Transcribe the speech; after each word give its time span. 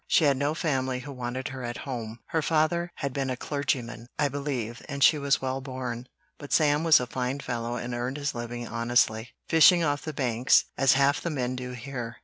She 0.07 0.23
had 0.23 0.35
no 0.37 0.55
family 0.55 1.01
who 1.01 1.11
wanted 1.11 1.49
her 1.49 1.61
at 1.63 1.77
home; 1.85 2.21
her 2.29 2.41
father 2.41 2.91
had 2.95 3.13
been 3.13 3.29
a 3.29 3.37
clergyman, 3.37 4.07
I 4.17 4.29
believe, 4.29 4.81
and 4.89 5.03
she 5.03 5.19
was 5.19 5.43
well 5.43 5.61
born, 5.61 6.07
but 6.39 6.51
Sam 6.51 6.83
was 6.83 6.99
a 6.99 7.05
fine 7.05 7.39
fellow 7.39 7.75
and 7.75 7.93
earned 7.93 8.17
his 8.17 8.33
living 8.33 8.67
honestly, 8.67 9.35
fishing 9.47 9.83
off 9.83 10.01
the 10.01 10.11
Banks, 10.11 10.65
as 10.75 10.93
half 10.93 11.21
the 11.21 11.29
men 11.29 11.55
do 11.55 11.73
here. 11.73 12.17